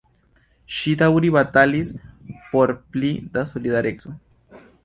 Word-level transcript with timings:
Ŝi 0.77 0.93
daŭre 1.01 1.29
batalis 1.35 1.93
por 2.55 2.75
pli 2.97 3.15
da 3.37 3.47
solidareco. 3.55 4.19